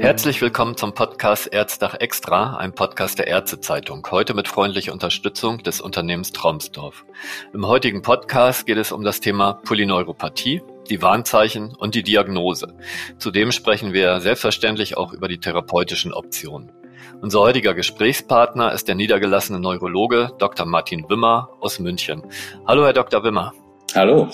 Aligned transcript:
Herzlich 0.00 0.40
willkommen 0.40 0.78
zum 0.78 0.94
Podcast 0.94 1.52
Erzdach 1.52 1.92
Extra, 1.92 2.56
ein 2.56 2.72
Podcast 2.72 3.18
der 3.18 3.26
Ärztezeitung. 3.26 4.04
Heute 4.10 4.32
mit 4.32 4.48
freundlicher 4.48 4.94
Unterstützung 4.94 5.58
des 5.58 5.82
Unternehmens 5.82 6.32
Traumsdorf. 6.32 7.04
Im 7.52 7.66
heutigen 7.66 8.00
Podcast 8.00 8.64
geht 8.64 8.78
es 8.78 8.92
um 8.92 9.04
das 9.04 9.20
Thema 9.20 9.52
Polyneuropathie, 9.52 10.62
die 10.88 11.02
Warnzeichen 11.02 11.74
und 11.74 11.94
die 11.94 12.02
Diagnose. 12.02 12.74
Zudem 13.18 13.52
sprechen 13.52 13.92
wir 13.92 14.20
selbstverständlich 14.20 14.96
auch 14.96 15.12
über 15.12 15.28
die 15.28 15.38
therapeutischen 15.38 16.14
Optionen. 16.14 16.72
Unser 17.20 17.40
heutiger 17.40 17.74
Gesprächspartner 17.74 18.72
ist 18.72 18.88
der 18.88 18.94
niedergelassene 18.94 19.60
Neurologe 19.60 20.30
Dr. 20.38 20.64
Martin 20.64 21.10
Wimmer 21.10 21.50
aus 21.60 21.78
München. 21.78 22.22
Hallo, 22.66 22.86
Herr 22.86 22.94
Dr. 22.94 23.22
Wimmer. 23.22 23.52
Hallo. 23.94 24.30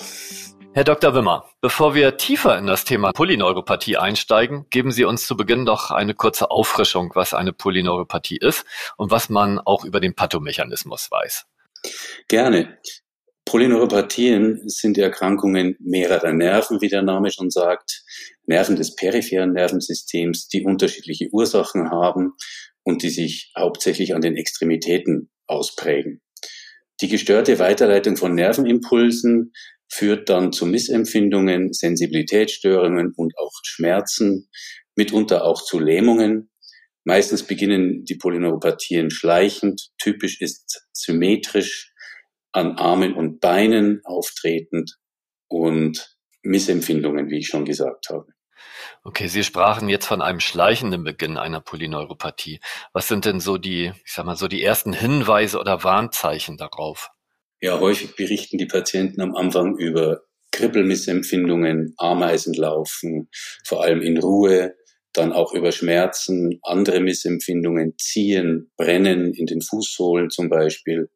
Herr 0.77 0.83
Dr. 0.83 1.15
Wimmer, 1.15 1.49
bevor 1.59 1.95
wir 1.95 2.17
tiefer 2.17 2.55
in 2.55 2.67
das 2.67 2.85
Thema 2.85 3.11
Polyneuropathie 3.11 3.97
einsteigen, 3.97 4.67
geben 4.69 4.91
Sie 4.91 5.05
uns 5.05 5.25
zu 5.25 5.35
Beginn 5.35 5.65
doch 5.65 5.89
eine 5.89 6.13
kurze 6.13 6.51
Auffrischung, 6.51 7.13
was 7.15 7.33
eine 7.33 7.51
Polyneuropathie 7.51 8.37
ist 8.37 8.63
und 8.95 9.09
was 9.09 9.27
man 9.27 9.57
auch 9.57 9.85
über 9.85 9.99
den 9.99 10.13
Pathomechanismus 10.13 11.09
weiß. 11.09 11.47
Gerne. 12.27 12.77
Polyneuropathien 13.43 14.69
sind 14.69 14.99
Erkrankungen 14.99 15.77
mehrerer 15.79 16.31
Nerven, 16.31 16.79
wie 16.79 16.89
der 16.89 17.01
Name 17.01 17.31
schon 17.31 17.49
sagt, 17.49 18.03
Nerven 18.45 18.75
des 18.75 18.95
peripheren 18.95 19.53
Nervensystems, 19.53 20.47
die 20.47 20.63
unterschiedliche 20.63 21.29
Ursachen 21.31 21.89
haben 21.89 22.33
und 22.83 23.01
die 23.01 23.09
sich 23.09 23.51
hauptsächlich 23.57 24.13
an 24.13 24.21
den 24.21 24.37
Extremitäten 24.37 25.31
ausprägen. 25.47 26.21
Die 27.01 27.07
gestörte 27.07 27.59
Weiterleitung 27.59 28.17
von 28.17 28.33
Nervenimpulsen 28.33 29.53
führt 29.89 30.29
dann 30.29 30.51
zu 30.51 30.65
Missempfindungen, 30.65 31.73
Sensibilitätsstörungen 31.73 33.13
und 33.15 33.37
auch 33.37 33.53
Schmerzen, 33.63 34.49
mitunter 34.95 35.45
auch 35.45 35.63
zu 35.63 35.79
Lähmungen. 35.79 36.49
Meistens 37.03 37.43
beginnen 37.43 38.03
die 38.03 38.15
Polyneuropathien 38.15 39.11
schleichend. 39.11 39.91
Typisch 39.97 40.41
ist 40.41 40.87
symmetrisch 40.91 41.93
an 42.51 42.73
Armen 42.77 43.13
und 43.13 43.39
Beinen 43.39 44.01
auftretend 44.03 44.97
und 45.47 46.17
Missempfindungen, 46.41 47.29
wie 47.29 47.39
ich 47.39 47.47
schon 47.47 47.65
gesagt 47.65 48.09
habe. 48.09 48.25
Okay, 49.03 49.27
Sie 49.27 49.43
sprachen 49.43 49.89
jetzt 49.89 50.05
von 50.05 50.21
einem 50.21 50.39
schleichenden 50.39 51.03
Beginn 51.03 51.37
einer 51.37 51.61
Polyneuropathie. 51.61 52.59
Was 52.93 53.07
sind 53.07 53.25
denn 53.25 53.39
so 53.39 53.57
die, 53.57 53.93
ich 54.05 54.13
sag 54.13 54.25
mal, 54.25 54.35
so 54.35 54.47
die 54.47 54.63
ersten 54.63 54.93
Hinweise 54.93 55.59
oder 55.59 55.83
Warnzeichen 55.83 56.57
darauf? 56.57 57.11
Ja, 57.59 57.79
häufig 57.79 58.15
berichten 58.15 58.57
die 58.57 58.67
Patienten 58.67 59.21
am 59.21 59.35
Anfang 59.35 59.77
über 59.77 60.21
Kribbelmissempfindungen, 60.51 61.93
Ameisenlaufen, 61.97 63.29
vor 63.65 63.83
allem 63.83 64.01
in 64.01 64.17
Ruhe, 64.17 64.75
dann 65.13 65.33
auch 65.33 65.53
über 65.53 65.71
Schmerzen, 65.71 66.59
andere 66.61 66.99
Missempfindungen, 66.99 67.95
Ziehen, 67.97 68.71
Brennen 68.77 69.33
in 69.33 69.47
den 69.47 69.61
Fußsohlen 69.61 70.29
zum 70.29 70.49
Beispiel. 70.49 71.09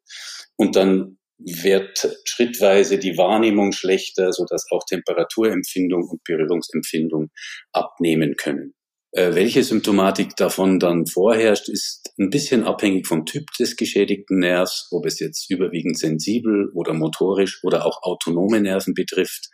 Und 0.56 0.74
dann 0.76 1.18
wird 1.38 2.08
schrittweise 2.24 2.98
die 2.98 3.16
Wahrnehmung 3.16 3.72
schlechter, 3.72 4.32
sodass 4.32 4.66
auch 4.70 4.84
Temperaturempfindung 4.84 6.08
und 6.08 6.24
Berührungsempfindung 6.24 7.30
abnehmen 7.72 8.34
können. 8.36 8.74
Äh, 9.12 9.34
welche 9.34 9.62
Symptomatik 9.62 10.36
davon 10.36 10.78
dann 10.78 11.06
vorherrscht, 11.06 11.68
ist 11.68 12.12
ein 12.18 12.30
bisschen 12.30 12.64
abhängig 12.64 13.06
vom 13.06 13.26
Typ 13.26 13.44
des 13.58 13.76
geschädigten 13.76 14.38
Nervs, 14.38 14.88
ob 14.90 15.04
es 15.06 15.20
jetzt 15.20 15.50
überwiegend 15.50 15.98
sensibel 15.98 16.70
oder 16.74 16.94
motorisch 16.94 17.62
oder 17.62 17.84
auch 17.84 18.02
autonome 18.02 18.60
Nerven 18.60 18.94
betrifft 18.94 19.50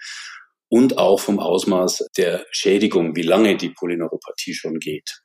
und 0.69 0.99
auch 0.99 1.19
vom 1.19 1.41
Ausmaß 1.41 2.07
der 2.17 2.47
Schädigung, 2.53 3.17
wie 3.17 3.23
lange 3.23 3.57
die 3.57 3.71
Polyneuropathie 3.71 4.55
schon 4.55 4.79
geht. 4.79 5.23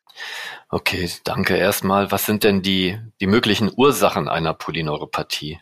Okay, 0.69 1.09
danke 1.23 1.55
erstmal. 1.55 2.11
Was 2.11 2.25
sind 2.25 2.43
denn 2.43 2.61
die, 2.61 2.97
die 3.19 3.27
möglichen 3.27 3.71
Ursachen 3.75 4.27
einer 4.27 4.53
Polyneuropathie? 4.53 5.59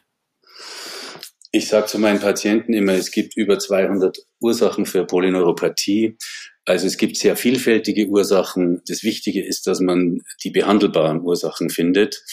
Ich 1.51 1.67
sage 1.67 1.87
zu 1.87 1.99
meinen 1.99 2.21
Patienten 2.21 2.73
immer, 2.73 2.93
es 2.93 3.11
gibt 3.11 3.35
über 3.35 3.59
200 3.59 4.19
Ursachen 4.39 4.85
für 4.85 5.05
Polyneuropathie. 5.05 6.17
Also 6.65 6.87
es 6.87 6.97
gibt 6.97 7.17
sehr 7.17 7.35
vielfältige 7.35 8.07
Ursachen. 8.07 8.81
Das 8.87 9.03
Wichtige 9.03 9.43
ist, 9.43 9.67
dass 9.67 9.79
man 9.79 10.19
die 10.43 10.51
behandelbaren 10.51 11.21
Ursachen 11.21 11.69
findet. 11.69 12.23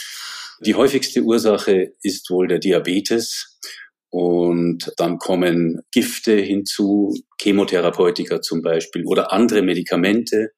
Die 0.61 0.75
häufigste 0.75 1.23
Ursache 1.23 1.93
ist 2.03 2.29
wohl 2.31 2.49
der 2.49 2.59
Diabetes. 2.59 3.59
Und 4.11 4.91
dann 4.97 5.19
kommen 5.19 5.83
Gifte 5.93 6.37
hinzu, 6.37 7.15
Chemotherapeutika 7.41 8.41
zum 8.41 8.63
Beispiel 8.63 9.05
oder 9.05 9.33
andere 9.33 9.61
Medikamente, 9.61 10.53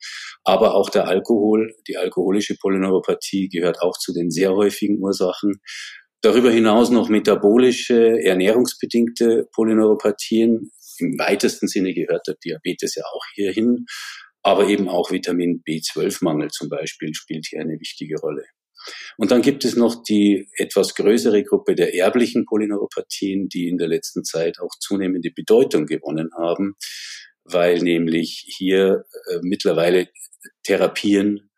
aber 0.45 0.75
auch 0.75 0.89
der 0.89 1.09
Alkohol. 1.09 1.75
Die 1.89 1.97
alkoholische 1.97 2.57
Polyneuropathie 2.57 3.49
gehört 3.49 3.83
auch 3.83 3.99
zu 3.99 4.13
den 4.13 4.31
sehr 4.31 4.55
häufigen 4.55 4.99
Ursachen. 5.01 5.61
Darüber 6.23 6.51
hinaus 6.51 6.91
noch 6.91 7.09
metabolische, 7.09 8.23
ernährungsbedingte 8.23 9.49
Polyneuropathien, 9.53 10.71
im 11.01 11.19
weitesten 11.19 11.69
Sinne 11.69 11.95
gehört 11.95 12.27
der 12.27 12.37
Diabetes 12.45 12.95
ja 12.95 13.05
auch 13.05 13.25
hierhin, 13.35 13.87
aber 14.43 14.69
eben 14.69 14.89
auch 14.89 15.11
Vitamin 15.11 15.63
B12-Mangel 15.67 16.49
zum 16.49 16.69
Beispiel 16.69 17.15
spielt 17.15 17.47
hier 17.49 17.61
eine 17.61 17.79
wichtige 17.79 18.17
Rolle. 18.21 18.45
Und 19.19 19.31
dann 19.31 19.43
gibt 19.43 19.65
es 19.65 19.77
noch 19.77 20.03
die 20.03 20.49
etwas 20.57 20.95
größere 20.95 21.45
Gruppe 21.45 21.75
der 21.75 21.95
erblichen 21.95 22.47
Polyneuropathien, 22.47 23.49
die 23.49 23.69
in 23.69 23.77
der 23.77 23.89
letzten 23.89 24.25
Zeit 24.25 24.59
auch 24.59 24.71
zunehmende 24.81 25.31
Bedeutung 25.31 25.87
gewonnen 25.87 26.31
haben, 26.37 26.77
weil 27.45 27.79
nämlich 27.81 28.45
hier 28.57 29.05
äh, 29.29 29.39
mittlerweile 29.43 30.09
Therapien 30.63 31.51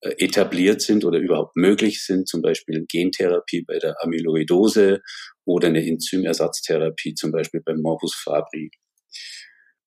äh, 0.00 0.14
etabliert 0.18 0.80
sind 0.80 1.04
oder 1.04 1.18
überhaupt 1.18 1.56
möglich 1.56 2.04
sind, 2.04 2.28
zum 2.28 2.40
Beispiel 2.40 2.84
Gentherapie 2.88 3.62
bei 3.62 3.78
der 3.78 3.96
Amyloidose 4.02 5.00
oder 5.44 5.68
eine 5.68 5.86
Enzymersatztherapie, 5.86 7.14
zum 7.14 7.32
Beispiel 7.32 7.60
beim 7.64 7.80
Morbus 7.80 8.14
Fabri. 8.14 8.70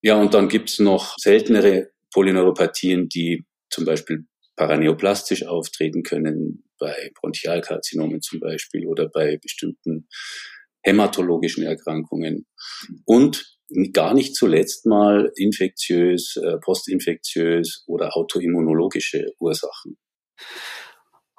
Ja, 0.02 0.20
und 0.20 0.34
dann 0.34 0.48
gibt's 0.48 0.78
noch 0.78 1.16
seltenere 1.18 1.90
Polyneuropathien, 2.12 3.08
die 3.08 3.44
zum 3.70 3.84
Beispiel 3.84 4.26
paraneoplastisch 4.56 5.44
auftreten 5.44 6.02
können, 6.02 6.64
bei 6.78 7.10
Bronchialkarzinomen 7.20 8.22
zum 8.22 8.40
Beispiel 8.40 8.86
oder 8.86 9.08
bei 9.08 9.38
bestimmten 9.38 10.08
hämatologischen 10.82 11.64
Erkrankungen. 11.64 12.46
Und 13.04 13.58
gar 13.92 14.14
nicht 14.14 14.34
zuletzt 14.34 14.86
mal 14.86 15.30
infektiös, 15.36 16.36
äh, 16.36 16.58
postinfektiös 16.58 17.84
oder 17.86 18.16
autoimmunologische 18.16 19.32
Ursachen. 19.38 19.98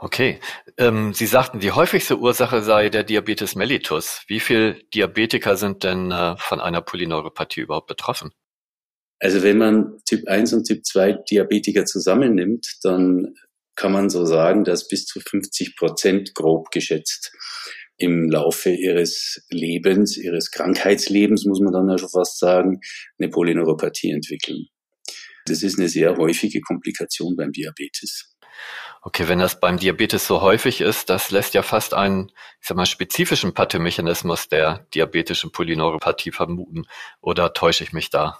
Okay. 0.01 0.39
Ähm, 0.77 1.13
Sie 1.13 1.25
sagten, 1.25 1.59
die 1.59 1.73
häufigste 1.73 2.17
Ursache 2.17 2.61
sei 2.63 2.89
der 2.89 3.03
Diabetes 3.03 3.55
mellitus. 3.55 4.21
Wie 4.27 4.39
viele 4.39 4.75
Diabetiker 4.93 5.57
sind 5.57 5.83
denn 5.83 6.11
äh, 6.11 6.37
von 6.37 6.61
einer 6.61 6.81
Polyneuropathie 6.81 7.61
überhaupt 7.61 7.87
betroffen? 7.87 8.31
Also 9.19 9.43
wenn 9.43 9.57
man 9.57 9.97
Typ 10.07 10.25
1 10.25 10.53
und 10.53 10.63
Typ 10.63 10.85
2 10.85 11.19
Diabetiker 11.29 11.83
zusammennimmt, 11.83 12.65
dann 12.83 13.35
kann 13.75 13.91
man 13.91 14.09
so 14.09 14.25
sagen, 14.25 14.63
dass 14.63 14.87
bis 14.87 15.05
zu 15.05 15.19
50 15.19 15.75
Prozent 15.75 16.33
grob 16.33 16.71
geschätzt 16.71 17.33
im 17.97 18.29
Laufe 18.29 18.69
ihres 18.69 19.45
Lebens, 19.49 20.15
ihres 20.15 20.51
Krankheitslebens, 20.51 21.45
muss 21.45 21.59
man 21.59 21.73
dann 21.73 21.89
ja 21.89 21.97
schon 21.97 22.09
fast 22.09 22.39
sagen, 22.39 22.79
eine 23.17 23.29
Polyneuropathie 23.29 24.11
entwickeln. 24.11 24.67
Das 25.45 25.63
ist 25.63 25.77
eine 25.77 25.89
sehr 25.89 26.15
häufige 26.15 26.61
Komplikation 26.61 27.35
beim 27.35 27.51
Diabetes. 27.51 28.37
Okay, 29.01 29.27
wenn 29.27 29.39
das 29.39 29.59
beim 29.59 29.77
Diabetes 29.77 30.27
so 30.27 30.41
häufig 30.41 30.81
ist, 30.81 31.09
das 31.09 31.31
lässt 31.31 31.53
ja 31.53 31.61
fast 31.61 31.93
einen, 31.93 32.31
ich 32.61 32.67
sag 32.67 32.75
mal, 32.75 32.85
spezifischen 32.85 33.53
Pathomechanismus 33.53 34.49
der 34.49 34.85
diabetischen 34.93 35.51
Polyneuropathie 35.51 36.31
vermuten. 36.31 36.85
Oder 37.21 37.53
täusche 37.53 37.83
ich 37.83 37.93
mich 37.93 38.09
da? 38.09 38.39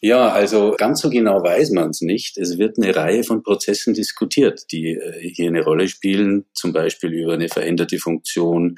Ja, 0.00 0.28
also 0.28 0.74
ganz 0.76 1.00
so 1.00 1.08
genau 1.08 1.42
weiß 1.42 1.70
man 1.70 1.88
es 1.88 2.02
nicht. 2.02 2.36
Es 2.36 2.58
wird 2.58 2.76
eine 2.78 2.94
Reihe 2.94 3.24
von 3.24 3.42
Prozessen 3.42 3.94
diskutiert, 3.94 4.70
die 4.70 4.96
äh, 4.96 5.30
hier 5.30 5.48
eine 5.48 5.64
Rolle 5.64 5.88
spielen, 5.88 6.44
zum 6.52 6.74
Beispiel 6.74 7.10
über 7.12 7.32
eine 7.32 7.48
veränderte 7.48 7.98
Funktion 7.98 8.76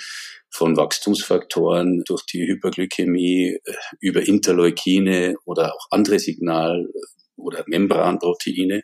von 0.51 0.77
Wachstumsfaktoren 0.77 2.05
durch 2.07 2.25
die 2.27 2.47
Hyperglykämie, 2.47 3.59
äh, 3.65 3.73
über 3.99 4.27
Interleukine 4.27 5.35
oder 5.45 5.75
auch 5.75 5.89
andere 5.91 6.21
Signal- 6.21 6.89
oder 7.37 7.65
Membranproteine 7.67 8.83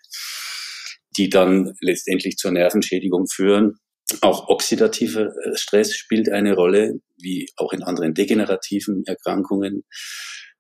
die 1.17 1.29
dann 1.29 1.75
letztendlich 1.81 2.37
zur 2.37 2.51
Nervenschädigung 2.53 3.27
führen. 3.27 3.77
Auch 4.21 4.49
oxidativer 4.49 5.27
äh, 5.27 5.57
Stress 5.57 5.95
spielt 5.95 6.29
eine 6.31 6.55
Rolle, 6.55 7.01
wie 7.17 7.49
auch 7.57 7.73
in 7.73 7.83
anderen 7.83 8.15
degenerativen 8.15 9.05
Erkrankungen. 9.07 9.85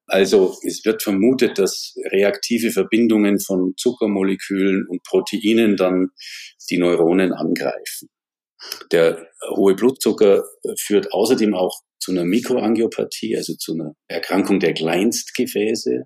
Also 0.07 0.57
es 0.67 0.85
wird 0.85 1.03
vermutet, 1.03 1.59
dass 1.59 1.95
reaktive 2.11 2.71
Verbindungen 2.71 3.41
von 3.41 3.75
Zuckermolekülen 3.77 4.87
und 4.89 5.03
Proteinen 5.05 5.77
dann 5.77 6.09
die 6.71 6.79
Neuronen 6.79 7.33
angreifen. 7.33 8.09
Der 8.91 9.27
hohe 9.51 9.75
Blutzucker 9.75 10.45
äh, 10.63 10.75
führt 10.79 11.13
außerdem 11.13 11.55
auch 11.55 11.81
zu 11.99 12.13
einer 12.13 12.25
Mikroangiopathie, 12.25 13.37
also 13.37 13.55
zu 13.55 13.75
einer 13.75 13.95
Erkrankung 14.09 14.61
der 14.61 14.75
Kleinstgefäße. 14.75 16.05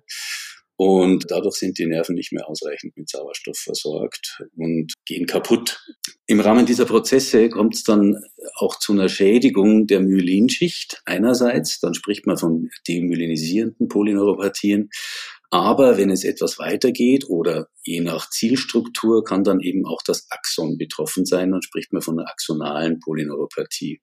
Und 0.77 1.25
dadurch 1.29 1.55
sind 1.55 1.79
die 1.79 1.87
Nerven 1.87 2.13
nicht 2.13 2.31
mehr 2.31 2.47
ausreichend 2.47 2.95
mit 2.95 3.09
Sauerstoff 3.09 3.57
versorgt 3.57 4.43
und 4.55 4.93
gehen 5.05 5.25
kaputt. 5.25 5.81
Im 6.27 6.39
Rahmen 6.39 6.67
dieser 6.67 6.85
Prozesse 6.85 7.49
kommt 7.49 7.73
es 7.73 7.83
dann 7.83 8.23
auch 8.55 8.77
zu 8.77 8.93
einer 8.93 9.09
Schädigung 9.09 9.87
der 9.87 10.01
Myelinschicht 10.01 11.01
einerseits. 11.05 11.79
Dann 11.79 11.95
spricht 11.95 12.27
man 12.27 12.37
von 12.37 12.69
demyelinisierenden 12.87 13.87
Polyneuropathien. 13.87 14.91
Aber 15.49 15.97
wenn 15.97 16.11
es 16.11 16.23
etwas 16.23 16.59
weitergeht 16.59 17.27
oder 17.27 17.69
je 17.81 18.01
nach 18.01 18.29
Zielstruktur 18.29 19.23
kann 19.23 19.43
dann 19.43 19.61
eben 19.61 19.85
auch 19.85 20.03
das 20.05 20.27
Axon 20.29 20.77
betroffen 20.77 21.25
sein. 21.25 21.51
Dann 21.51 21.63
spricht 21.63 21.91
man 21.91 22.03
von 22.03 22.19
einer 22.19 22.29
axonalen 22.29 22.99
Polyneuropathie. 22.99 24.01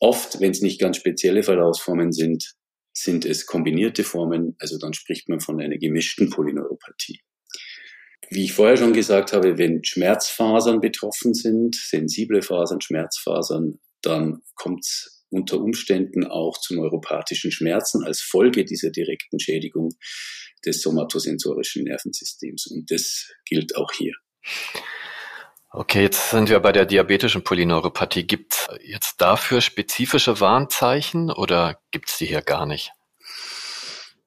Oft, 0.00 0.40
wenn 0.40 0.52
es 0.52 0.62
nicht 0.62 0.80
ganz 0.80 0.96
spezielle 0.96 1.42
Verlaufsformen 1.42 2.12
sind, 2.12 2.54
sind 3.02 3.24
es 3.24 3.46
kombinierte 3.46 4.04
Formen, 4.04 4.56
also 4.58 4.78
dann 4.78 4.94
spricht 4.94 5.28
man 5.28 5.40
von 5.40 5.60
einer 5.60 5.78
gemischten 5.78 6.30
Polyneuropathie. 6.30 7.20
Wie 8.30 8.44
ich 8.44 8.52
vorher 8.52 8.76
schon 8.76 8.92
gesagt 8.92 9.32
habe, 9.32 9.56
wenn 9.56 9.84
Schmerzfasern 9.84 10.80
betroffen 10.80 11.32
sind, 11.32 11.74
sensible 11.74 12.42
Fasern, 12.42 12.80
Schmerzfasern, 12.80 13.78
dann 14.02 14.42
kommt 14.54 14.84
es 14.84 15.24
unter 15.30 15.60
Umständen 15.60 16.24
auch 16.24 16.58
zu 16.58 16.74
neuropathischen 16.74 17.52
Schmerzen 17.52 18.04
als 18.04 18.20
Folge 18.20 18.64
dieser 18.64 18.90
direkten 18.90 19.40
Schädigung 19.40 19.90
des 20.64 20.82
somatosensorischen 20.82 21.84
Nervensystems. 21.84 22.66
Und 22.66 22.90
das 22.90 23.30
gilt 23.46 23.76
auch 23.76 23.92
hier. 23.92 24.14
Okay, 25.70 26.02
jetzt 26.02 26.30
sind 26.30 26.48
wir 26.48 26.60
bei 26.60 26.72
der 26.72 26.86
diabetischen 26.86 27.44
Polyneuropathie. 27.44 28.26
Gibt 28.26 28.54
es 28.54 28.68
jetzt 28.82 29.16
dafür 29.18 29.60
spezifische 29.60 30.40
Warnzeichen 30.40 31.30
oder 31.30 31.78
gibt 31.90 32.08
es 32.08 32.16
die 32.16 32.26
hier 32.26 32.40
gar 32.40 32.64
nicht? 32.64 32.92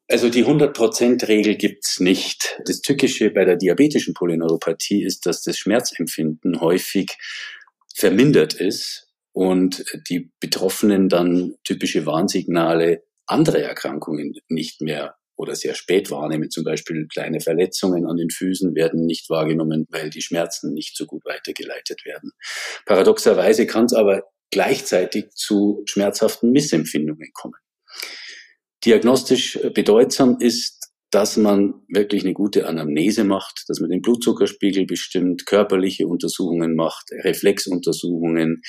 Also 0.07 0.29
die 0.29 0.45
100%-Regel 0.45 1.55
gibt's 1.55 1.99
nicht. 1.99 2.59
Das 2.65 2.81
Tückische 2.81 3.31
bei 3.31 3.45
der 3.45 3.55
diabetischen 3.55 4.13
Polyneuropathie 4.13 5.03
ist, 5.03 5.25
dass 5.25 5.41
das 5.41 5.57
Schmerzempfinden 5.57 6.59
häufig 6.61 7.17
vermindert 7.95 8.53
ist 8.53 9.07
und 9.31 9.83
die 10.09 10.31
Betroffenen 10.39 11.09
dann 11.09 11.55
typische 11.63 12.05
Warnsignale 12.05 13.03
anderer 13.25 13.59
Erkrankungen 13.59 14.35
nicht 14.49 14.81
mehr 14.81 15.15
oder 15.41 15.55
sehr 15.55 15.73
spät 15.73 16.11
wahrnehmen. 16.11 16.51
Zum 16.51 16.63
Beispiel 16.63 17.07
kleine 17.11 17.39
Verletzungen 17.39 18.05
an 18.05 18.15
den 18.15 18.29
Füßen 18.29 18.75
werden 18.75 19.05
nicht 19.05 19.29
wahrgenommen, 19.29 19.87
weil 19.89 20.11
die 20.11 20.21
Schmerzen 20.21 20.73
nicht 20.73 20.95
so 20.95 21.07
gut 21.07 21.25
weitergeleitet 21.25 22.05
werden. 22.05 22.31
Paradoxerweise 22.85 23.65
kann 23.65 23.85
es 23.85 23.93
aber 23.93 24.23
gleichzeitig 24.51 25.31
zu 25.31 25.81
schmerzhaften 25.85 26.51
Missempfindungen 26.51 27.31
kommen. 27.33 27.55
Diagnostisch 28.85 29.59
bedeutsam 29.73 30.37
ist, 30.39 30.91
dass 31.09 31.37
man 31.37 31.73
wirklich 31.89 32.23
eine 32.23 32.33
gute 32.33 32.67
Anamnese 32.67 33.23
macht, 33.23 33.65
dass 33.67 33.79
man 33.79 33.89
den 33.89 34.01
Blutzuckerspiegel 34.01 34.85
bestimmt, 34.85 35.45
körperliche 35.45 36.07
Untersuchungen 36.07 36.75
macht, 36.75 37.11
Reflexuntersuchungen, 37.11 38.61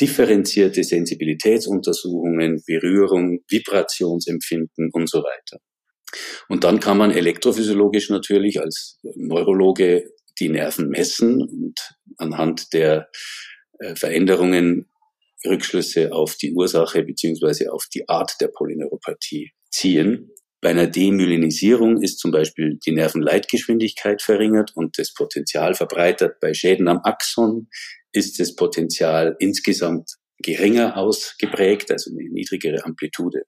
differenzierte 0.00 0.84
Sensibilitätsuntersuchungen, 0.84 2.62
Berührung, 2.66 3.40
Vibrationsempfinden 3.48 4.90
und 4.92 5.08
so 5.08 5.20
weiter. 5.20 5.58
Und 6.48 6.64
dann 6.64 6.80
kann 6.80 6.98
man 6.98 7.10
elektrophysiologisch 7.10 8.10
natürlich 8.10 8.60
als 8.60 8.98
Neurologe 9.02 10.10
die 10.38 10.48
Nerven 10.48 10.88
messen 10.88 11.42
und 11.42 11.80
anhand 12.18 12.72
der 12.72 13.08
äh, 13.78 13.94
Veränderungen 13.94 14.88
Rückschlüsse 15.44 16.12
auf 16.12 16.36
die 16.36 16.52
Ursache 16.52 17.02
beziehungsweise 17.02 17.72
auf 17.72 17.86
die 17.92 18.08
Art 18.08 18.32
der 18.40 18.48
Polyneuropathie 18.48 19.52
ziehen. 19.70 20.30
Bei 20.60 20.70
einer 20.70 20.86
Demyelinisierung 20.86 22.02
ist 22.02 22.18
zum 22.18 22.30
Beispiel 22.30 22.78
die 22.84 22.92
Nervenleitgeschwindigkeit 22.92 24.22
verringert 24.22 24.72
und 24.74 24.98
das 24.98 25.12
Potenzial 25.12 25.74
verbreitert. 25.74 26.40
Bei 26.40 26.54
Schäden 26.54 26.88
am 26.88 27.00
Axon 27.04 27.68
ist 28.12 28.40
das 28.40 28.56
Potenzial 28.56 29.36
insgesamt 29.38 30.10
geringer 30.38 30.96
ausgeprägt, 30.96 31.90
also 31.90 32.10
eine 32.10 32.28
niedrigere 32.30 32.84
Amplitude. 32.84 33.42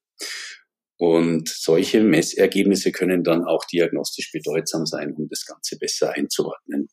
Und 0.98 1.48
solche 1.48 2.02
Messergebnisse 2.02 2.90
können 2.90 3.22
dann 3.22 3.44
auch 3.44 3.64
diagnostisch 3.64 4.32
bedeutsam 4.32 4.84
sein, 4.84 5.14
um 5.14 5.28
das 5.28 5.46
Ganze 5.46 5.78
besser 5.78 6.12
einzuordnen. 6.12 6.88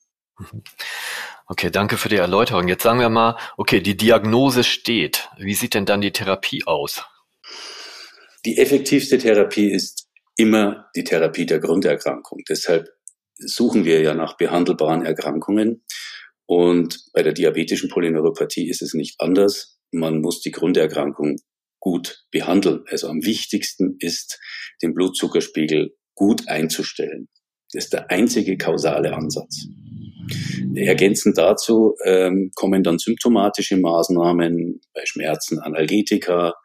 Okay, 1.48 1.70
danke 1.72 1.98
für 1.98 2.10
die 2.10 2.18
Erläuterung. 2.18 2.68
Jetzt 2.68 2.84
sagen 2.84 3.00
wir 3.00 3.10
mal, 3.10 3.38
okay, 3.58 3.80
die 3.82 3.98
Diagnose 3.98 4.64
steht. 4.64 5.30
Wie 5.38 5.54
sieht 5.54 5.74
denn 5.74 5.86
dann 5.86 6.02
die 6.02 6.12
Therapie 6.12 6.64
aus? 6.66 7.04
Die 8.46 8.58
effektivste 8.58 9.18
Therapie 9.18 9.72
ist 9.72 10.08
immer 10.38 10.90
die 10.96 11.04
Therapie 11.04 11.46
der 11.46 11.60
Grunderkrankung. 11.60 12.42
Deshalb 12.48 12.90
suchen 13.38 13.86
wir 13.86 14.02
ja 14.02 14.14
nach 14.14 14.38
behandelbaren 14.38 15.06
Erkrankungen. 15.06 15.84
Und 16.46 17.00
bei 17.14 17.24
der 17.24 17.34
diabetischen 17.34 17.90
Polyneuropathie 17.90 18.70
ist 18.70 18.82
es 18.82 18.94
nicht 18.94 19.20
anders. 19.20 19.80
Man 19.92 20.22
muss 20.22 20.42
die 20.42 20.52
Grunderkrankung 20.52 21.38
gut 21.86 22.26
behandeln. 22.32 22.84
Also 22.90 23.08
am 23.08 23.24
wichtigsten 23.24 23.96
ist, 24.00 24.40
den 24.82 24.96
Blutzuckerspiegel 24.96 25.96
gut 26.16 26.48
einzustellen. 26.48 27.30
Das 27.72 27.86
ist 27.86 27.94
der 27.94 28.10
einzige 28.10 28.58
kausale 28.58 29.14
Ansatz. 29.14 29.68
Ergänzend 30.76 31.38
dazu 31.38 31.96
ähm, 32.04 32.52
kommen 32.56 32.82
dann 32.82 32.98
symptomatische 32.98 33.78
Maßnahmen 33.78 34.82
bei 34.94 35.02
Schmerzen, 35.06 35.60
Analgetika. 35.60 36.56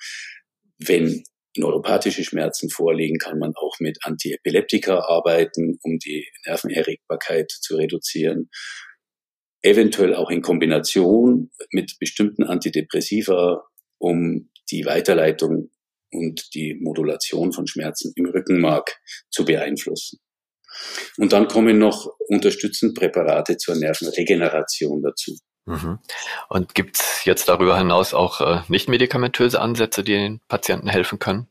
Wenn 0.79 1.23
neuropathische 1.55 2.25
Schmerzen 2.25 2.71
vorliegen, 2.71 3.19
kann 3.19 3.39
man 3.39 3.53
auch 3.57 3.79
mit 3.79 3.99
Antiepileptika 4.03 5.01
arbeiten, 5.01 5.79
um 5.83 5.99
die 5.99 6.27
Nervenerregbarkeit 6.47 7.51
zu 7.51 7.77
reduzieren. 7.77 8.49
Eventuell 9.63 10.15
auch 10.15 10.31
in 10.31 10.41
Kombination 10.41 11.51
mit 11.73 11.99
bestimmten 11.99 12.45
Antidepressiva, 12.45 13.65
um 13.99 14.50
die 14.71 14.85
Weiterleitung 14.85 15.71
und 16.13 16.55
die 16.55 16.75
Modulation 16.81 17.53
von 17.53 17.67
Schmerzen 17.67 18.13
im 18.17 18.27
Rückenmark 18.27 18.99
zu 19.31 19.45
beeinflussen. 19.45 20.19
Und 21.19 21.33
dann 21.33 21.49
kommen 21.49 21.79
noch 21.79 22.09
unterstützend 22.29 22.97
Präparate 22.97 23.57
zur 23.57 23.77
Nervenregeneration 23.77 25.03
dazu. 25.03 25.37
Mhm. 25.67 25.99
Und 26.49 26.75
gibt 26.75 26.97
es 26.97 27.25
jetzt 27.25 27.49
darüber 27.49 27.79
hinaus 27.79 28.15
auch 28.15 28.41
äh, 28.41 28.63
nicht-medikamentöse 28.69 29.61
Ansätze, 29.61 30.03
die 30.03 30.13
den 30.13 30.41
Patienten 30.49 30.89
helfen 30.89 31.19
können? 31.19 31.49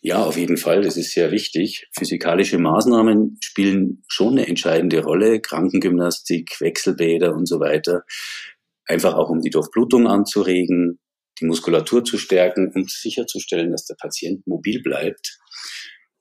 Ja, 0.00 0.24
auf 0.24 0.36
jeden 0.36 0.56
Fall. 0.56 0.82
Das 0.82 0.96
ist 0.96 1.12
sehr 1.12 1.30
wichtig. 1.30 1.88
Physikalische 1.96 2.58
Maßnahmen 2.58 3.38
spielen 3.40 4.02
schon 4.08 4.32
eine 4.32 4.48
entscheidende 4.48 5.02
Rolle. 5.02 5.40
Krankengymnastik, 5.40 6.60
Wechselbäder 6.60 7.34
und 7.34 7.46
so 7.46 7.60
weiter. 7.60 8.02
Einfach 8.84 9.14
auch, 9.14 9.30
um 9.30 9.40
die 9.40 9.50
Durchblutung 9.50 10.06
anzuregen, 10.06 10.98
die 11.40 11.46
Muskulatur 11.46 12.04
zu 12.04 12.18
stärken 12.18 12.72
und 12.74 12.90
sicherzustellen, 12.90 13.70
dass 13.70 13.84
der 13.84 13.96
Patient 14.00 14.46
mobil 14.46 14.82
bleibt. 14.82 15.38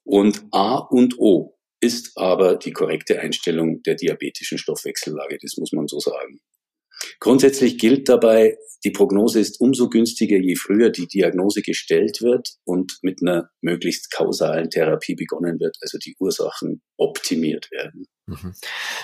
Und 0.04 0.44
A 0.52 0.78
und 0.78 1.18
O 1.20 1.58
ist 1.80 2.18
aber 2.18 2.56
die 2.56 2.72
korrekte 2.72 3.20
Einstellung 3.20 3.82
der 3.84 3.96
diabetischen 3.96 4.58
Stoffwechsellage. 4.58 5.38
Das 5.42 5.58
muss 5.58 5.72
man 5.72 5.88
so 5.88 6.00
sagen. 6.00 6.40
Grundsätzlich 7.20 7.78
gilt 7.78 8.08
dabei, 8.10 8.58
die 8.84 8.92
Prognose 8.92 9.40
ist 9.40 9.60
umso 9.60 9.90
günstiger, 9.90 10.38
je 10.38 10.56
früher 10.56 10.90
die 10.90 11.08
Diagnose 11.08 11.62
gestellt 11.62 12.22
wird 12.22 12.50
und 12.64 13.00
mit 13.02 13.22
einer 13.22 13.50
möglichst 13.62 14.12
kausalen 14.12 14.70
Therapie 14.70 15.16
begonnen 15.16 15.60
wird, 15.60 15.76
also 15.82 15.98
die 15.98 16.16
Ursachen 16.20 16.82
optimiert 16.98 17.70
werden. 17.72 18.06
Mhm. 18.28 18.54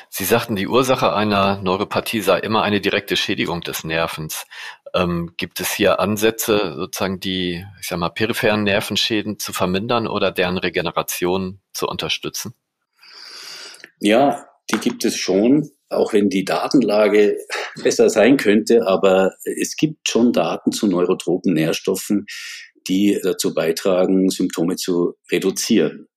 Sie 0.10 0.24
sagten, 0.24 0.56
die 0.56 0.68
Ursache 0.68 1.14
einer 1.14 1.62
Neuropathie 1.62 2.22
sei 2.22 2.40
immer 2.40 2.64
eine 2.64 2.82
direkte 2.82 3.18
Schädigung 3.18 3.62
des 3.62 3.84
Nervens. 3.84 4.46
Ähm, 4.94 5.34
gibt 5.38 5.60
es 5.60 5.72
hier 5.72 6.00
Ansätze, 6.00 6.74
sozusagen 6.76 7.20
die, 7.20 7.66
ich 7.80 7.88
sag 7.88 8.00
mal, 8.00 8.10
peripheren 8.10 8.64
Nervenschäden 8.64 9.40
zu 9.40 9.54
vermindern 9.54 10.08
oder 10.08 10.32
deren 10.32 10.58
Regeneration 10.58 11.62
zu 11.74 11.88
unterstützen? 11.88 12.54
Ja, 14.00 14.46
die 14.72 14.80
gibt 14.80 15.06
es 15.06 15.16
schon, 15.16 15.70
auch 15.90 16.14
wenn 16.14 16.30
die 16.30 16.44
Datenlage 16.44 17.38
besser 17.84 18.10
sein 18.10 18.38
könnte, 18.38 18.86
aber 18.88 19.32
es 19.44 19.76
gibt 19.76 20.10
schon 20.10 20.34
Daten 20.34 20.72
zu 20.72 20.88
neurotropen 20.88 21.54
Nährstoffen, 21.54 22.26
die 22.88 23.20
dazu 23.24 23.54
beitragen, 23.54 24.30
Symptome 24.30 24.76
zu 24.76 25.14
reduzieren. 25.32 26.08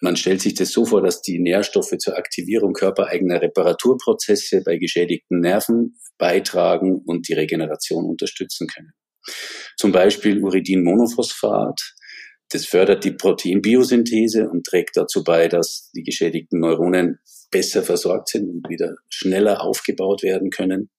Man 0.00 0.16
stellt 0.16 0.42
sich 0.42 0.54
das 0.54 0.70
so 0.70 0.84
vor, 0.84 1.02
dass 1.02 1.22
die 1.22 1.38
Nährstoffe 1.38 1.96
zur 1.98 2.16
Aktivierung 2.16 2.74
körpereigener 2.74 3.40
Reparaturprozesse 3.40 4.62
bei 4.62 4.76
geschädigten 4.76 5.40
Nerven 5.40 5.98
beitragen 6.18 7.02
und 7.04 7.28
die 7.28 7.34
Regeneration 7.34 8.04
unterstützen 8.04 8.66
können. 8.66 8.92
Zum 9.76 9.92
Beispiel 9.92 10.42
Uridinmonophosphat. 10.42 11.94
Das 12.50 12.64
fördert 12.64 13.04
die 13.04 13.12
Proteinbiosynthese 13.12 14.48
und 14.48 14.64
trägt 14.64 14.96
dazu 14.96 15.24
bei, 15.24 15.48
dass 15.48 15.90
die 15.94 16.04
geschädigten 16.04 16.60
Neuronen 16.60 17.18
besser 17.50 17.82
versorgt 17.82 18.28
sind 18.28 18.48
und 18.48 18.68
wieder 18.68 18.94
schneller 19.08 19.62
aufgebaut 19.62 20.22
werden 20.22 20.50
können. 20.50 20.90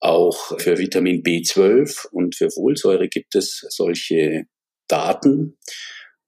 Auch 0.00 0.58
für 0.60 0.78
Vitamin 0.78 1.22
B12 1.22 2.08
und 2.10 2.36
für 2.36 2.50
Folsäure 2.50 3.08
gibt 3.08 3.34
es 3.34 3.64
solche 3.68 4.44
Daten. 4.88 5.58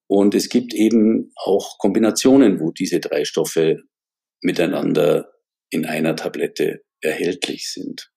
Und 0.06 0.34
es 0.34 0.48
gibt 0.48 0.74
eben 0.74 1.32
auch 1.36 1.78
Kombinationen, 1.78 2.60
wo 2.60 2.72
diese 2.72 3.00
drei 3.00 3.24
Stoffe 3.24 3.82
miteinander 4.40 5.32
in 5.70 5.86
einer 5.86 6.16
Tablette 6.16 6.82
erhältlich 7.02 7.70
sind. 7.70 8.10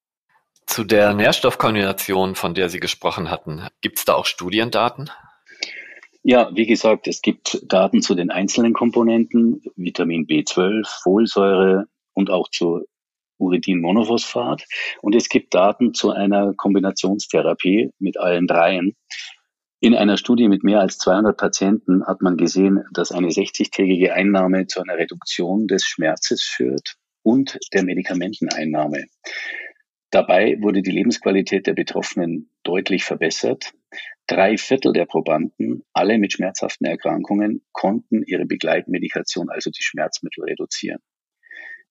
Zu 0.65 0.83
der 0.83 1.13
Nährstoffkombination, 1.13 2.35
von 2.35 2.53
der 2.53 2.69
Sie 2.69 2.79
gesprochen 2.79 3.29
hatten, 3.29 3.67
gibt 3.81 3.99
es 3.99 4.05
da 4.05 4.13
auch 4.13 4.25
Studiendaten? 4.25 5.09
Ja, 6.23 6.49
wie 6.55 6.65
gesagt, 6.65 7.07
es 7.07 7.21
gibt 7.21 7.61
Daten 7.63 8.01
zu 8.01 8.15
den 8.15 8.31
einzelnen 8.31 8.73
Komponenten, 8.73 9.61
Vitamin 9.75 10.25
B12, 10.25 10.87
Folsäure 11.03 11.85
und 12.13 12.29
auch 12.29 12.49
zu 12.49 12.85
Uridinmonophosphat. 13.39 14.63
Und 15.01 15.15
es 15.15 15.27
gibt 15.27 15.53
Daten 15.53 15.93
zu 15.93 16.11
einer 16.11 16.53
Kombinationstherapie 16.53 17.91
mit 17.99 18.17
allen 18.17 18.47
dreien. 18.47 18.95
In 19.81 19.95
einer 19.95 20.15
Studie 20.15 20.47
mit 20.47 20.63
mehr 20.63 20.79
als 20.79 20.97
200 20.97 21.35
Patienten 21.35 22.05
hat 22.07 22.21
man 22.21 22.37
gesehen, 22.37 22.85
dass 22.93 23.11
eine 23.11 23.27
60-tägige 23.27 24.13
Einnahme 24.13 24.65
zu 24.67 24.81
einer 24.81 24.97
Reduktion 24.97 25.67
des 25.67 25.83
Schmerzes 25.83 26.41
führt 26.41 26.95
und 27.23 27.57
der 27.73 27.83
Medikamenteneinnahme. 27.83 29.05
Dabei 30.11 30.57
wurde 30.61 30.83
die 30.83 30.91
Lebensqualität 30.91 31.65
der 31.65 31.73
Betroffenen 31.73 32.51
deutlich 32.61 33.03
verbessert. 33.03 33.71
Drei 34.27 34.57
Viertel 34.57 34.93
der 34.93 35.05
Probanden, 35.05 35.83
alle 35.91 36.19
mit 36.19 36.33
schmerzhaften 36.33 36.85
Erkrankungen, 36.85 37.65
konnten 37.71 38.23
ihre 38.23 38.45
Begleitmedikation, 38.45 39.49
also 39.49 39.71
die 39.71 39.81
Schmerzmittel, 39.81 40.43
reduzieren. 40.43 40.99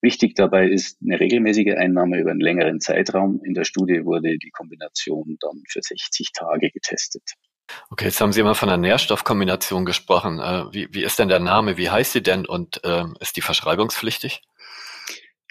Wichtig 0.00 0.34
dabei 0.34 0.68
ist 0.68 0.98
eine 1.02 1.20
regelmäßige 1.20 1.74
Einnahme 1.76 2.18
über 2.18 2.30
einen 2.30 2.40
längeren 2.40 2.80
Zeitraum. 2.80 3.40
In 3.44 3.54
der 3.54 3.64
Studie 3.64 4.04
wurde 4.04 4.36
die 4.38 4.50
Kombination 4.50 5.36
dann 5.40 5.62
für 5.68 5.80
60 5.82 6.32
Tage 6.32 6.70
getestet. 6.70 7.22
Okay, 7.90 8.06
jetzt 8.06 8.20
haben 8.20 8.32
Sie 8.32 8.40
immer 8.40 8.54
von 8.54 8.68
einer 8.68 8.78
Nährstoffkombination 8.78 9.84
gesprochen. 9.84 10.40
Äh, 10.40 10.64
wie, 10.72 10.88
wie 10.92 11.04
ist 11.04 11.18
denn 11.18 11.28
der 11.28 11.38
Name? 11.38 11.76
Wie 11.76 11.90
heißt 11.90 12.12
sie 12.12 12.22
denn 12.22 12.46
und 12.46 12.80
ähm, 12.84 13.16
ist 13.20 13.36
die 13.36 13.40
verschreibungspflichtig? 13.40 14.42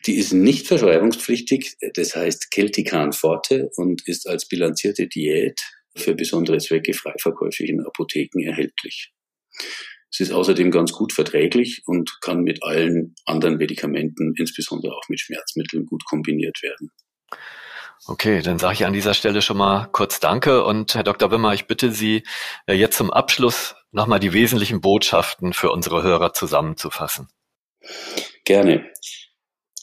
Die 0.05 0.15
ist 0.15 0.33
nicht 0.33 0.67
verschreibungspflichtig. 0.67 1.77
Das 1.93 2.15
heißt 2.15 2.47
Celtican 2.53 3.13
Forte 3.13 3.69
und 3.75 4.07
ist 4.07 4.27
als 4.27 4.47
bilanzierte 4.47 5.07
Diät 5.07 5.59
für 5.95 6.15
besondere 6.15 6.57
Zwecke 6.57 6.93
frei 6.93 7.13
verkäuflich 7.19 7.69
in 7.69 7.85
Apotheken 7.85 8.41
erhältlich. 8.43 9.11
Es 10.11 10.19
ist 10.19 10.31
außerdem 10.31 10.71
ganz 10.71 10.91
gut 10.91 11.13
verträglich 11.13 11.83
und 11.85 12.17
kann 12.21 12.41
mit 12.41 12.63
allen 12.63 13.15
anderen 13.25 13.57
Medikamenten, 13.57 14.33
insbesondere 14.37 14.93
auch 14.93 15.07
mit 15.07 15.21
Schmerzmitteln, 15.21 15.85
gut 15.85 16.03
kombiniert 16.05 16.61
werden. 16.61 16.91
Okay, 18.07 18.41
dann 18.41 18.59
sage 18.59 18.73
ich 18.73 18.85
an 18.85 18.93
dieser 18.93 19.13
Stelle 19.13 19.41
schon 19.41 19.57
mal 19.57 19.87
kurz 19.91 20.19
Danke 20.19 20.63
und 20.63 20.95
Herr 20.95 21.03
Dr. 21.03 21.31
Wimmer, 21.31 21.53
ich 21.53 21.67
bitte 21.67 21.91
Sie 21.91 22.23
äh, 22.65 22.73
jetzt 22.73 22.97
zum 22.97 23.11
Abschluss 23.11 23.75
nochmal 23.91 24.19
die 24.19 24.33
wesentlichen 24.33 24.81
Botschaften 24.81 25.53
für 25.53 25.71
unsere 25.71 26.01
Hörer 26.01 26.33
zusammenzufassen. 26.33 27.29
Gerne. 28.43 28.91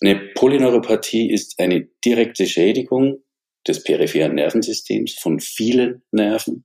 Eine 0.01 0.31
Polyneuropathie 0.35 1.31
ist 1.31 1.59
eine 1.59 1.89
direkte 2.05 2.47
Schädigung 2.47 3.25
des 3.67 3.83
peripheren 3.83 4.35
Nervensystems 4.35 5.15
von 5.15 5.41
vielen 5.41 6.03
Nerven. 6.13 6.65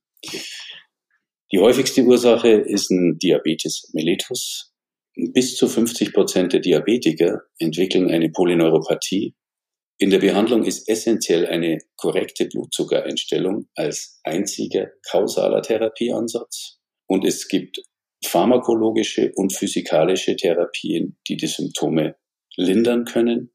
Die 1.51 1.59
häufigste 1.59 2.03
Ursache 2.03 2.49
ist 2.49 2.91
ein 2.91 3.17
Diabetes 3.17 3.89
mellitus. 3.93 4.71
Bis 5.15 5.55
zu 5.55 5.67
50 5.67 6.13
Prozent 6.13 6.53
der 6.53 6.59
Diabetiker 6.59 7.41
entwickeln 7.59 8.09
eine 8.09 8.29
Polyneuropathie. 8.29 9.35
In 9.99 10.09
der 10.09 10.19
Behandlung 10.19 10.63
ist 10.63 10.87
essentiell 10.89 11.45
eine 11.47 11.79
korrekte 11.97 12.45
Blutzuckereinstellung 12.45 13.67
als 13.75 14.19
einziger 14.23 14.91
kausaler 15.09 15.61
Therapieansatz. 15.61 16.79
Und 17.07 17.25
es 17.25 17.47
gibt 17.47 17.81
pharmakologische 18.25 19.31
und 19.35 19.53
physikalische 19.53 20.35
Therapien, 20.35 21.17
die 21.27 21.37
die 21.37 21.47
Symptome 21.47 22.15
lindern 22.55 23.05
können. 23.05 23.51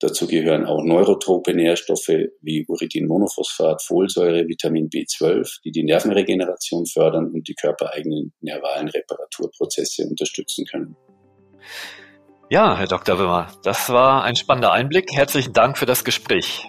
Dazu 0.00 0.28
gehören 0.28 0.64
auch 0.64 0.84
neurotrope 0.84 1.54
Nährstoffe 1.54 2.12
wie 2.40 2.64
Uridinmonophosphat, 2.68 3.82
Folsäure, 3.82 4.46
Vitamin 4.46 4.88
B12, 4.88 5.60
die 5.64 5.72
die 5.72 5.82
Nervenregeneration 5.82 6.86
fördern 6.86 7.32
und 7.32 7.48
die 7.48 7.54
körpereigenen 7.54 8.32
nervalen 8.40 8.88
Reparaturprozesse 8.88 10.06
unterstützen 10.06 10.66
können. 10.66 10.96
Ja, 12.48 12.78
Herr 12.78 12.86
Dr. 12.86 13.18
Wimmer, 13.18 13.48
das 13.64 13.90
war 13.90 14.22
ein 14.22 14.36
spannender 14.36 14.72
Einblick. 14.72 15.10
Herzlichen 15.12 15.52
Dank 15.52 15.76
für 15.76 15.86
das 15.86 16.04
Gespräch. 16.04 16.64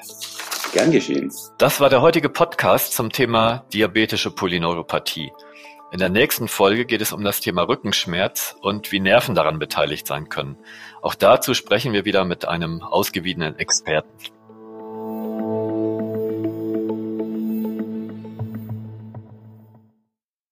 Gern 0.74 0.92
geschehen. 0.92 1.32
Das 1.58 1.80
war 1.80 1.90
der 1.90 2.02
heutige 2.02 2.30
Podcast 2.30 2.94
zum 2.94 3.12
Thema 3.12 3.66
diabetische 3.72 4.32
Polyneuropathie. 4.32 5.32
In 5.92 5.98
der 5.98 6.10
nächsten 6.10 6.48
Folge 6.48 6.86
geht 6.86 7.02
es 7.02 7.14
um 7.14 7.24
das 7.24 7.42
Thema 7.42 7.64
Rückenschmerz 7.64 8.56
und 8.62 8.92
wie 8.92 9.00
Nerven 9.00 9.34
daran 9.34 9.58
beteiligt 9.58 10.06
sein 10.06 10.30
können. 10.30 10.56
Auch 11.02 11.16
dazu 11.16 11.56
sprechen 11.56 11.94
wir 11.94 12.06
wieder 12.06 12.26
mit 12.26 12.48
einem 12.48 12.84
ausgewiesenen 12.84 13.58
Experten. 13.58 14.39